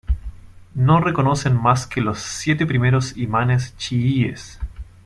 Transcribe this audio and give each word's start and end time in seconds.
No 0.73 0.99
reconocen 0.99 1.53
más 1.55 1.85
que 1.85 2.01
los 2.01 2.17
siete 2.23 2.65
primeros 2.65 3.15
imanes 3.17 3.77
chiíes. 3.77 4.59